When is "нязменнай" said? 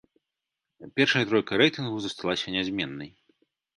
2.59-3.09